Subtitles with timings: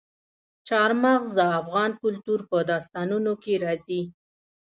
[0.67, 4.01] چار مغز د افغان کلتور په داستانونو کې راځي.